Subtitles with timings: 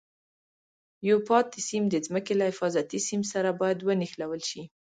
[1.09, 4.61] یو پاتې سیم د ځمکې له حفاظتي سیم سره باید ونښلول شي.